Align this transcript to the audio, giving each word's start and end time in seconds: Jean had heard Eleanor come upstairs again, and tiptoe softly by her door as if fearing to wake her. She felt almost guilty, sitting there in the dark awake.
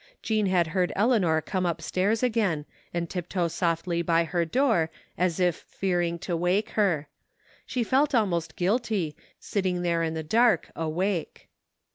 Jean 0.23 0.47
had 0.47 0.65
heard 0.73 0.91
Eleanor 0.95 1.43
come 1.43 1.63
upstairs 1.63 2.23
again, 2.23 2.65
and 2.91 3.07
tiptoe 3.07 3.47
softly 3.47 4.01
by 4.01 4.23
her 4.23 4.45
door 4.45 4.89
as 5.15 5.39
if 5.39 5.57
fearing 5.67 6.17
to 6.17 6.35
wake 6.35 6.71
her. 6.71 7.07
She 7.67 7.83
felt 7.83 8.15
almost 8.15 8.55
guilty, 8.55 9.15
sitting 9.39 9.83
there 9.83 10.01
in 10.01 10.15
the 10.15 10.23
dark 10.23 10.71
awake. 10.75 11.49